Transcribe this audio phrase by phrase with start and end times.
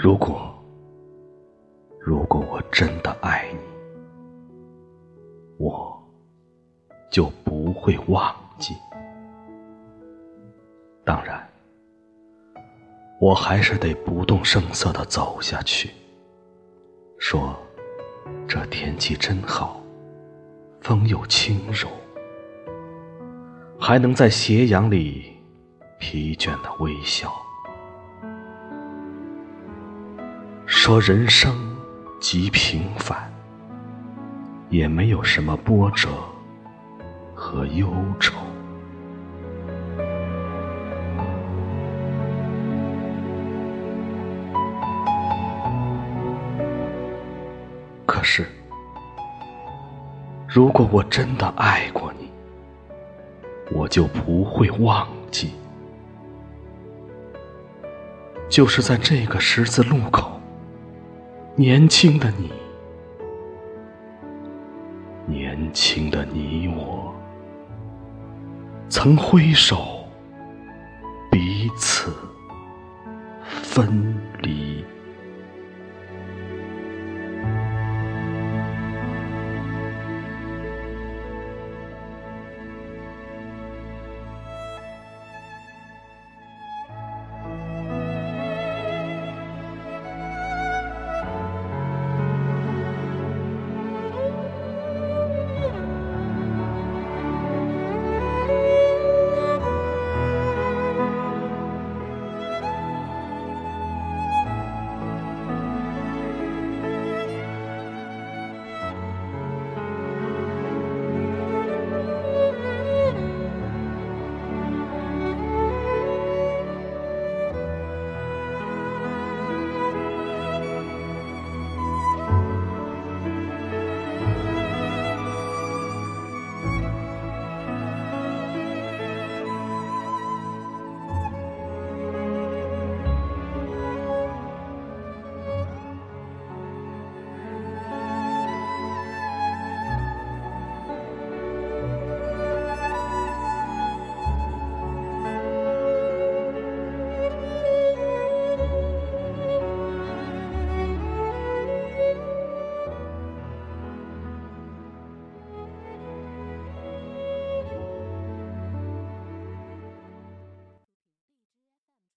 [0.00, 0.54] 如果，
[1.98, 3.58] 如果我真的爱你，
[5.58, 6.00] 我
[7.10, 8.76] 就不会忘记。
[11.04, 11.44] 当然，
[13.20, 15.90] 我还是得不动声色的走下去，
[17.18, 17.56] 说
[18.46, 19.82] 这天气真好，
[20.80, 21.88] 风又轻柔，
[23.80, 25.32] 还能在斜阳里
[25.98, 27.32] 疲倦的微笑。
[30.88, 31.54] 说人生
[32.18, 33.30] 极平凡，
[34.70, 36.08] 也没有什么波折
[37.34, 38.34] 和忧愁。
[48.06, 48.46] 可是，
[50.48, 52.30] 如果我真的爱过你，
[53.70, 55.52] 我就不会忘记。
[58.48, 60.37] 就是在这个十字路口，
[61.58, 62.52] 年轻的你，
[65.26, 67.12] 年轻的你我，
[68.88, 70.04] 曾挥手，
[71.32, 72.12] 彼此
[73.42, 74.84] 分离。